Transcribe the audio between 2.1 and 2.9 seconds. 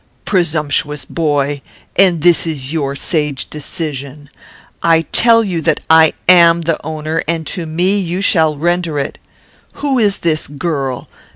this is